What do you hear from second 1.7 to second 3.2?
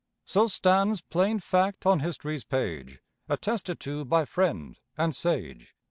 on history's page,